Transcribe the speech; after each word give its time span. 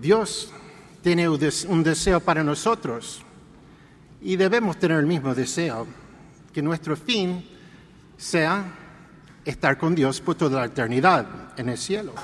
Dios 0.00 0.50
tiene 1.02 1.28
un 1.28 1.82
deseo 1.82 2.20
para 2.20 2.42
nosotros 2.42 3.22
y 4.22 4.36
debemos 4.36 4.78
tener 4.78 4.98
el 4.98 5.06
mismo 5.06 5.34
deseo, 5.34 5.86
que 6.52 6.62
nuestro 6.62 6.96
fin 6.96 7.44
sea 8.16 8.64
estar 9.44 9.76
con 9.76 9.94
Dios 9.94 10.20
por 10.20 10.36
toda 10.36 10.60
la 10.60 10.66
eternidad 10.66 11.52
en 11.56 11.68
el 11.68 11.78
cielo. 11.78 12.14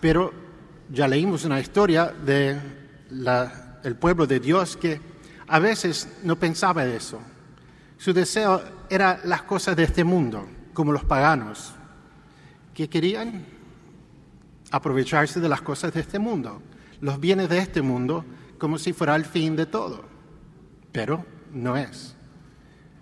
Pero 0.00 0.32
ya 0.90 1.08
leímos 1.08 1.44
una 1.44 1.58
historia 1.58 2.12
del 2.12 2.60
el 3.82 3.96
pueblo 3.96 4.26
de 4.26 4.40
Dios 4.40 4.76
que 4.76 5.00
a 5.48 5.58
veces 5.58 6.18
no 6.22 6.36
pensaba 6.36 6.84
eso. 6.84 7.20
Su 7.96 8.12
deseo 8.12 8.62
era 8.90 9.20
las 9.24 9.42
cosas 9.42 9.76
de 9.76 9.84
este 9.84 10.04
mundo, 10.04 10.46
como 10.74 10.92
los 10.92 11.04
paganos, 11.04 11.72
que 12.74 12.88
querían 12.88 13.55
aprovecharse 14.70 15.40
de 15.40 15.48
las 15.48 15.62
cosas 15.62 15.92
de 15.92 16.00
este 16.00 16.18
mundo, 16.18 16.62
los 17.00 17.20
bienes 17.20 17.48
de 17.48 17.58
este 17.58 17.82
mundo, 17.82 18.24
como 18.58 18.78
si 18.78 18.92
fuera 18.92 19.16
el 19.16 19.24
fin 19.24 19.56
de 19.56 19.66
todo. 19.66 20.04
Pero 20.92 21.24
no 21.52 21.76
es. 21.76 22.16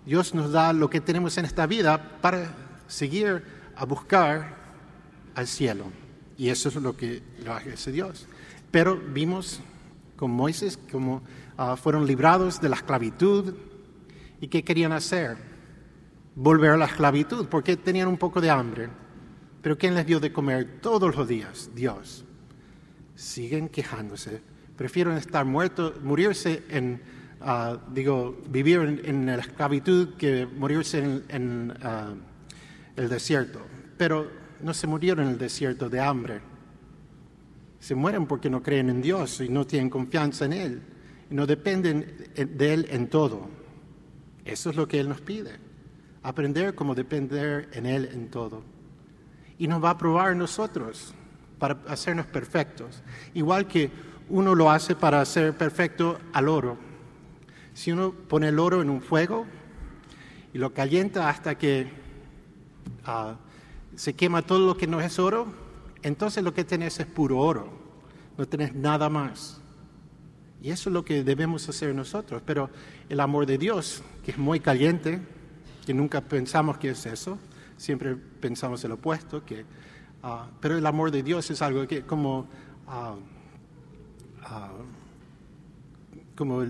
Dios 0.05 0.35
nos 0.35 0.51
da 0.51 0.73
lo 0.73 0.89
que 0.89 1.01
tenemos 1.01 1.37
en 1.37 1.45
esta 1.45 1.65
vida 1.65 2.19
para 2.21 2.53
seguir 2.87 3.43
a 3.75 3.85
buscar 3.85 4.55
al 5.33 5.47
cielo. 5.47 5.85
Y 6.37 6.49
eso 6.49 6.69
es 6.69 6.75
lo 6.75 6.95
que 6.95 7.23
lo 7.43 7.53
hace 7.53 7.91
Dios. 7.91 8.27
Pero 8.71 8.97
vimos 8.97 9.61
con 10.15 10.31
Moisés 10.31 10.77
como 10.91 11.21
ah, 11.57 11.75
fueron 11.75 12.05
librados 12.05 12.61
de 12.61 12.69
la 12.69 12.75
esclavitud 12.75 13.53
y 14.41 14.47
qué 14.47 14.63
querían 14.63 14.91
hacer. 14.91 15.37
Volver 16.35 16.71
a 16.71 16.77
la 16.77 16.85
esclavitud 16.85 17.47
porque 17.47 17.77
tenían 17.77 18.07
un 18.07 18.17
poco 18.17 18.41
de 18.41 18.49
hambre. 18.49 18.89
Pero 19.65 19.79
¿quién 19.79 19.95
les 19.95 20.05
dio 20.05 20.19
de 20.19 20.31
comer 20.31 20.79
todos 20.79 21.15
los 21.15 21.27
días? 21.27 21.71
Dios. 21.73 22.23
Siguen 23.15 23.67
quejándose. 23.67 24.39
Prefieren 24.77 25.13
estar 25.17 25.43
muertos, 25.43 25.99
morirse 26.03 26.61
en, 26.69 27.01
ah, 27.41 27.75
digo, 27.91 28.43
vivir 28.47 29.01
en, 29.03 29.25
la 29.25 29.37
esclavitud 29.37 30.17
que 30.17 30.45
morirse 30.45 31.23
en, 31.29 31.73
ah, 31.81 32.13
el 32.95 33.09
desierto. 33.09 33.59
Pero 33.97 34.29
no 34.61 34.71
se 34.71 34.85
murieron 34.85 35.25
en 35.25 35.31
el 35.31 35.39
desierto 35.39 35.89
de 35.89 35.99
hambre. 35.99 36.41
Se 37.79 37.95
mueren 37.95 38.27
porque 38.27 38.51
no 38.51 38.61
creen 38.61 38.91
en 38.91 39.01
Dios 39.01 39.41
y 39.41 39.49
no 39.49 39.65
tienen 39.65 39.89
confianza 39.89 40.45
en 40.45 40.53
Él. 40.53 40.81
Y 41.31 41.33
no 41.33 41.47
dependen 41.47 42.29
de 42.35 42.71
Él 42.71 42.85
en 42.91 43.07
todo. 43.07 43.49
Eso 44.45 44.69
es 44.69 44.75
lo 44.75 44.87
que 44.87 44.99
Él 44.99 45.09
nos 45.09 45.21
pide. 45.21 45.53
Aprender 46.21 46.75
cómo 46.75 46.93
depender 46.93 47.67
en 47.73 47.87
Él 47.87 48.07
en 48.13 48.29
todo. 48.29 48.75
Y 49.57 49.67
nos 49.67 49.83
va 49.83 49.91
a 49.91 49.97
probar 49.97 50.35
nosotros 50.35 51.13
para 51.59 51.77
hacernos 51.87 52.25
perfectos. 52.25 53.01
Igual 53.33 53.67
que 53.67 53.89
uno 54.29 54.55
lo 54.55 54.71
hace 54.71 54.95
para 54.95 55.23
ser 55.25 55.55
perfecto 55.55 56.19
al 56.33 56.49
oro. 56.49 56.77
Si 57.73 57.91
uno 57.91 58.11
pone 58.11 58.49
el 58.49 58.59
oro 58.59 58.81
en 58.81 58.89
un 58.89 59.01
fuego 59.01 59.45
y 60.53 60.57
lo 60.57 60.73
calienta 60.73 61.29
hasta 61.29 61.55
que 61.57 61.87
ah, 63.05 63.35
se 63.95 64.13
quema 64.13 64.41
todo 64.41 64.65
lo 64.65 64.77
que 64.77 64.87
no 64.87 65.01
es 65.01 65.19
oro, 65.19 65.47
entonces 66.01 66.43
lo 66.43 66.53
que 66.53 66.63
tenés 66.63 66.99
es 66.99 67.05
puro 67.05 67.39
oro, 67.39 67.69
no 68.37 68.45
tenés 68.47 68.73
nada 68.73 69.09
más. 69.09 69.59
Y 70.61 70.71
eso 70.71 70.89
es 70.89 70.93
lo 70.93 71.05
que 71.05 71.23
debemos 71.23 71.67
hacer 71.69 71.93
nosotros. 71.93 72.41
Pero 72.45 72.69
el 73.09 73.19
amor 73.19 73.45
de 73.45 73.57
Dios, 73.57 74.01
que 74.23 74.31
es 74.31 74.37
muy 74.37 74.59
caliente, 74.59 75.19
que 75.85 75.93
nunca 75.93 76.21
pensamos 76.21 76.77
que 76.77 76.89
es 76.89 77.05
eso, 77.05 77.37
siempre 77.77 78.15
pensamos 78.15 78.83
el 78.83 78.91
opuesto, 78.91 79.43
que, 79.45 79.65
ah, 80.23 80.47
pero 80.59 80.77
el 80.77 80.85
amor 80.85 81.11
de 81.11 81.23
Dios 81.23 81.49
es 81.51 81.61
algo 81.61 81.87
que 81.87 82.03
como, 82.03 82.47
ah, 82.87 83.15
ah, 84.43 84.71
como 86.35 86.63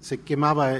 se 0.00 0.20
quemaba, 0.20 0.72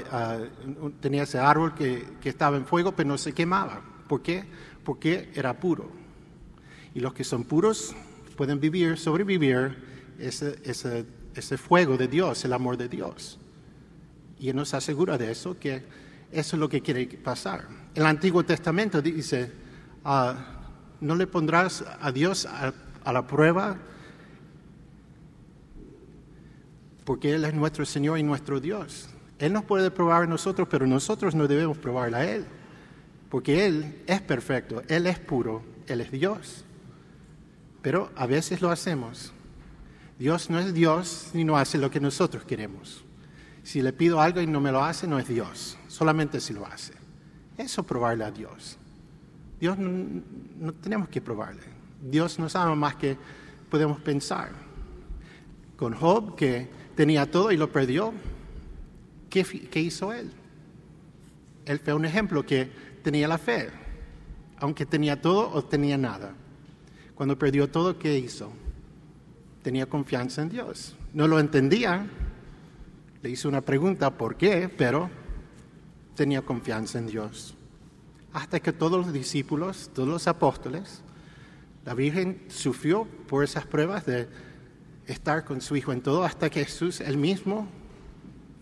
tenía 0.99 1.23
ese 1.23 1.39
árbol 1.39 1.73
que, 1.73 2.05
que 2.21 2.29
estaba 2.29 2.57
en 2.57 2.65
fuego, 2.65 2.91
pero 2.93 3.09
no 3.09 3.17
se 3.17 3.33
quemaba. 3.33 3.81
¿Por 4.07 4.21
qué? 4.21 4.45
porque 4.85 5.29
era 5.33 5.59
puro. 5.59 5.89
Y 6.93 7.01
los 7.01 7.13
que 7.13 7.25
son 7.25 7.43
puros 7.43 7.93
pueden 8.37 8.61
vivir, 8.61 8.97
sobrevivir 8.97 9.75
ese, 10.17 10.57
ese, 10.63 11.05
ese 11.33 11.57
fuego 11.57 11.97
de 11.97 12.07
Dios, 12.07 12.45
el 12.45 12.53
amor 12.53 12.77
de 12.77 12.87
Dios. 12.87 13.37
Y 14.39 14.49
Él 14.49 14.55
nos 14.55 14.73
asegura 14.73 15.17
de 15.17 15.31
eso, 15.31 15.59
que 15.59 15.83
eso 16.31 16.55
es 16.55 16.59
lo 16.59 16.69
que 16.69 16.81
quiere 16.81 17.07
pasar. 17.07 17.67
El 17.95 18.05
Antiguo 18.05 18.43
Testamento 18.43 19.01
dice, 19.01 19.49
ah, 20.03 20.35
no 20.99 21.15
le 21.15 21.27
pondrás 21.27 21.83
a 22.01 22.11
Dios 22.11 22.45
a, 22.45 22.73
la 23.11 23.25
prueba 23.25 23.77
porque 27.05 27.33
Él 27.33 27.45
es 27.45 27.53
nuestro 27.53 27.85
Señor 27.85 28.19
y 28.19 28.23
nuestro 28.23 28.59
Dios. 28.59 29.07
Él 29.39 29.53
nos 29.53 29.63
puede 29.63 29.91
probar 29.91 30.23
a 30.23 30.27
nosotros, 30.27 30.67
pero 30.69 30.85
nosotros 30.85 31.35
no 31.35 31.47
debemos 31.47 31.77
probarle 31.77 32.17
a 32.17 32.25
Él 32.25 32.45
porque 33.29 33.65
Él 33.65 34.01
es 34.07 34.21
perfecto, 34.21 34.83
Él 34.87 35.07
es 35.07 35.19
puro, 35.19 35.63
Él 35.87 36.01
es 36.01 36.11
Dios. 36.11 36.65
Pero 37.81 38.11
a 38.15 38.25
veces 38.25 38.61
lo 38.61 38.71
hacemos. 38.71 39.31
Dios 40.19 40.49
no 40.49 40.59
es 40.59 40.73
Dios 40.73 41.29
ni 41.33 41.43
no 41.43 41.57
hace 41.57 41.77
lo 41.77 41.91
que 41.91 41.99
nosotros 41.99 42.43
queremos. 42.43 43.03
Si 43.63 43.81
le 43.81 43.93
pido 43.93 44.19
algo 44.19 44.41
y 44.41 44.47
no 44.47 44.59
me 44.59 44.71
lo 44.71 44.83
hace, 44.83 45.07
no 45.07 45.17
es 45.17 45.27
Dios, 45.27 45.77
solamente 45.87 46.39
si 46.39 46.53
lo 46.53 46.65
hace. 46.65 47.04
Eso 47.57 47.83
probarle 47.83 48.23
a 48.23 48.31
Dios. 48.31 48.77
Dios 49.59 49.77
no, 49.77 50.73
tenemos 50.73 51.09
que 51.09 51.21
probarle. 51.21 51.63
Dios 52.01 52.37
nos 52.39 52.55
ama 52.55 52.75
más 52.75 52.95
que 52.95 53.17
podemos 53.69 53.99
pensar. 54.01 54.51
Con 55.77 55.93
Job, 55.93 56.35
que 56.35 56.69
tenía 56.95 57.29
todo 57.29 57.51
y 57.51 57.57
lo 57.57 57.71
perdió, 57.71 58.13
¿qué, 59.29 59.43
qué 59.43 59.79
hizo 59.79 60.13
él? 60.13 60.31
Él 61.65 61.79
fue 61.79 61.93
un 61.93 62.05
ejemplo 62.05 62.45
que 62.45 62.69
tenía 63.03 63.27
la 63.27 63.37
fe, 63.37 63.69
aunque 64.59 64.85
tenía 64.85 65.21
todo 65.21 65.49
o 65.51 65.63
tenía 65.63 65.97
nada. 65.97 66.33
Cuando 67.15 67.37
perdió 67.37 67.69
todo, 67.69 67.97
¿qué 67.97 68.17
hizo? 68.17 68.51
Tenía 69.63 69.87
confianza 69.87 70.41
en 70.41 70.49
Dios. 70.49 70.95
No 71.13 71.27
lo 71.27 71.39
entendía, 71.39 72.07
le 73.21 73.29
hizo 73.29 73.49
una 73.49 73.61
pregunta, 73.61 74.17
¿por 74.17 74.35
qué? 74.35 74.69
Pero 74.69 75.09
tenía 76.15 76.41
confianza 76.41 76.97
en 76.97 77.07
Dios. 77.07 77.55
Hasta 78.33 78.59
que 78.59 78.73
todos 78.73 79.05
los 79.05 79.13
discípulos, 79.13 79.89
todos 79.93 80.09
los 80.09 80.27
apóstoles, 80.27 81.01
la 81.85 81.93
Virgen 81.93 82.43
sufrió 82.47 83.05
por 83.27 83.43
esas 83.43 83.65
pruebas 83.65 84.05
de 84.05 84.27
estar 85.07 85.45
con 85.45 85.61
su 85.61 85.75
Hijo 85.75 85.93
en 85.93 86.01
todo, 86.01 86.23
hasta 86.23 86.49
que 86.49 86.65
Jesús, 86.65 86.99
él 86.99 87.17
mismo, 87.17 87.67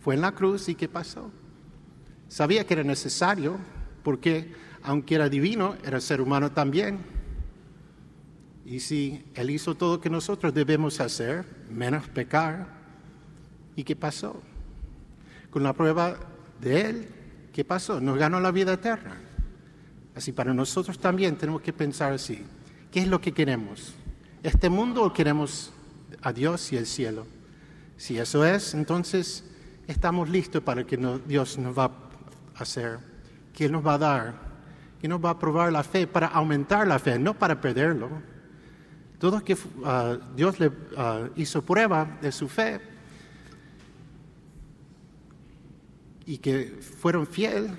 fue 0.02 0.16
en 0.16 0.22
la 0.22 0.34
cruz 0.34 0.68
y 0.68 0.76
¿qué 0.76 0.90
pasó? 0.90 1.32
Sabía 2.28 2.66
que 2.66 2.74
era 2.74 2.84
necesario 2.84 3.58
porque 4.04 4.54
aunque 4.84 5.16
era 5.16 5.30
divino, 5.30 5.76
era 5.86 6.02
ser 6.02 6.20
humano 6.20 6.52
también. 6.52 7.00
Y 8.66 8.80
si 8.80 9.24
Él 9.34 9.50
hizo 9.50 9.76
todo 9.76 9.96
lo 9.96 10.02
que 10.02 10.10
nosotros 10.10 10.54
debemos 10.54 11.00
hacer, 11.00 11.46
menos 11.70 12.08
pecar, 12.10 12.68
¿y 13.76 13.84
qué 13.84 13.96
pasó? 13.96 14.42
Con 15.50 15.64
la 15.64 15.74
prueba 15.74 16.18
de 16.60 16.82
Él, 16.82 17.08
¿qué 17.54 17.64
pasó? 17.64 18.02
Nos 18.02 18.18
ganó 18.18 18.42
la 18.42 18.52
vida 18.52 18.74
eterna. 18.74 19.16
Así 20.16 20.34
para 20.34 20.54
nosotros 20.54 21.00
también 21.00 21.38
tenemos 21.38 21.62
que 21.62 21.72
pensar 21.72 22.12
así. 22.12 22.44
¿Qué 22.92 23.00
es 23.00 23.08
lo 23.08 23.22
que 23.22 23.32
queremos? 23.32 23.94
¿Este 24.44 24.70
mundo 24.70 25.04
o 25.04 25.14
queremos 25.14 25.72
a 26.22 26.34
Dios 26.34 26.74
y 26.74 26.78
el 26.78 26.86
cielo? 26.86 27.26
Si 27.96 28.18
eso 28.18 28.46
es, 28.46 28.74
entonces 28.74 29.46
estamos 29.88 30.30
listos 30.30 30.62
para 30.62 30.84
que 30.84 30.98
Dios 31.26 31.58
nos 31.58 31.78
va 31.78 31.86
a 31.86 32.62
hacer 32.62 33.14
que 33.54 33.66
Él 33.66 33.72
nos 33.72 33.86
va 33.86 33.94
a 33.94 33.98
dar, 33.98 34.34
que 35.00 35.08
nos 35.08 35.24
va 35.24 35.32
a 35.32 35.40
probar 35.40 35.72
la 35.72 35.84
fe 35.84 36.08
para 36.08 36.28
aumentar 36.28 36.88
la 36.88 37.00
fe, 37.00 37.20
no 37.20 37.34
para 37.36 37.62
perderlo. 37.62 38.10
Todos 39.20 39.44
que 39.44 39.56
ah, 39.86 40.18
Dios 40.36 40.60
le 40.60 40.72
ah, 40.98 41.30
hizo 41.36 41.62
prueba 41.62 42.18
de 42.22 42.32
su 42.32 42.50
fe 42.50 42.82
y 46.26 46.38
que 46.38 46.80
fueron 47.00 47.28
fieles, 47.28 47.72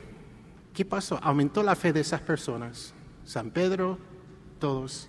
¿qué 0.72 0.84
pasó? 0.84 1.18
Aumentó 1.22 1.62
la 1.62 1.76
fe 1.76 1.92
de 1.92 2.00
esas 2.00 2.20
personas. 2.20 2.94
San 3.24 3.50
Pedro, 3.50 3.98
todos. 4.58 5.08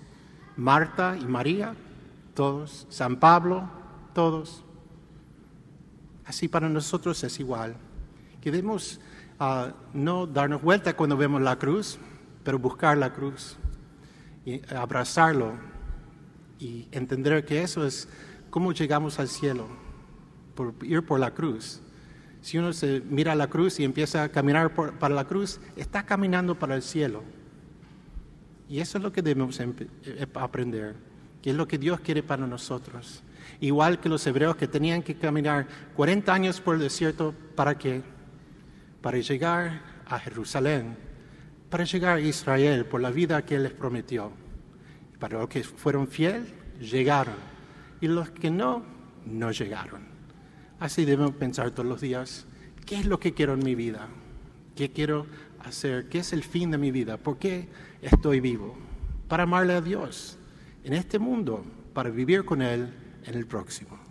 Marta 0.55 1.17
y 1.19 1.25
María, 1.25 1.75
todos. 2.33 2.87
San 2.89 3.17
Pablo, 3.17 3.69
todos. 4.13 4.63
Así 6.25 6.47
para 6.47 6.69
nosotros 6.69 7.23
es 7.23 7.39
igual. 7.39 7.75
Que 8.41 8.51
demos 8.51 8.99
no 9.93 10.27
darnos 10.27 10.61
vuelta 10.61 10.95
cuando 10.95 11.17
vemos 11.17 11.41
la 11.41 11.59
cruz, 11.59 11.99
pero 12.43 12.57
buscar 12.57 12.97
la 12.97 13.11
cruz 13.11 13.57
y 14.45 14.61
abrazarlo 14.73 15.53
y 16.57 16.87
entender 16.91 17.43
que 17.43 17.63
eso 17.63 17.85
es 17.85 18.07
cómo 18.49 18.71
llegamos 18.71 19.19
al 19.19 19.27
cielo, 19.27 19.67
por 20.55 20.73
ir 20.83 21.05
por 21.05 21.19
la 21.19 21.31
cruz. 21.31 21.81
Si 22.45 22.59
uno 22.59 22.73
se 22.73 23.01
mira 23.01 23.31
a 23.31 23.35
la 23.35 23.47
cruz 23.47 23.79
y 23.79 23.83
empieza 23.83 24.21
a 24.21 24.29
caminar 24.29 24.71
para 24.75 25.15
la 25.15 25.25
cruz, 25.25 25.59
está 25.75 26.05
caminando 26.05 26.53
para 26.53 26.75
el 26.75 26.83
cielo. 26.83 27.23
Y 28.69 28.81
eso 28.81 28.99
es 28.99 29.03
lo 29.03 29.11
que 29.11 29.23
debemos 29.23 29.59
eh, 29.59 30.27
aprender, 30.35 30.95
que 31.41 31.49
es 31.49 31.55
lo 31.55 31.67
que 31.67 31.79
Dios 31.79 32.01
quiere 32.01 32.21
para 32.21 32.45
nosotros. 32.45 33.23
Igual 33.61 33.99
que 33.99 34.09
los 34.09 34.27
hebreos 34.27 34.57
que 34.57 34.67
tenían 34.67 35.01
que 35.01 35.15
caminar 35.15 35.65
40 35.95 36.31
años 36.31 36.61
por 36.61 36.75
el 36.75 36.81
desierto, 36.81 37.33
¿para 37.55 37.79
qué? 37.79 38.03
Para 39.01 39.17
llegar 39.17 39.81
a 40.05 40.19
Jerusalén, 40.19 40.95
para 41.71 41.83
llegar 41.83 42.17
a 42.17 42.21
Israel 42.21 42.85
por 42.85 43.01
la 43.01 43.09
vida 43.09 43.43
que 43.43 43.55
Él 43.55 43.63
les 43.63 43.73
prometió. 43.73 44.31
Para 45.19 45.39
los 45.39 45.49
que 45.49 45.63
fueron 45.63 46.07
fieles, 46.07 46.43
llegaron. 46.79 47.37
Y 48.01 48.07
los 48.07 48.29
que 48.29 48.51
no, 48.51 48.83
no 49.25 49.49
llegaron. 49.49 50.14
Así 50.79 51.05
debemos 51.05 51.35
pensar 51.35 51.71
todos 51.71 51.87
los 51.87 52.01
días, 52.01 52.45
¿qué 52.85 52.97
es 52.97 53.05
lo 53.05 53.19
que 53.19 53.33
quiero 53.33 53.53
en 53.53 53.63
mi 53.63 53.75
vida? 53.75 54.09
¿Qué 54.75 54.91
quiero 54.91 55.25
hacer? 55.59 56.09
¿Qué 56.09 56.19
es 56.19 56.33
el 56.33 56.43
fin 56.43 56.69
de 56.71 56.77
mi 56.77 56.91
vida? 56.91 57.17
¿Por 57.17 57.37
qué 57.37 57.69
estoy 58.01 58.41
vivo? 58.41 58.75
Para 59.29 59.43
amarle 59.43 59.73
a 59.73 59.81
Dios 59.81 60.37
en 60.83 60.93
este 60.93 61.17
mundo, 61.17 61.63
para 61.93 62.09
vivir 62.09 62.43
con 62.43 62.61
Él 62.61 62.93
en 63.23 63.35
el 63.35 63.47
próximo. 63.47 64.04